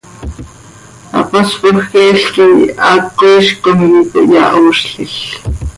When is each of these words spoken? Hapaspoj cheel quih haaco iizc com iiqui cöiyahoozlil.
Hapaspoj 1.15 1.75
cheel 1.89 2.19
quih 2.33 2.59
haaco 2.83 3.25
iizc 3.33 3.55
com 3.63 3.77
iiqui 3.85 4.03
cöiyahoozlil. 4.11 5.15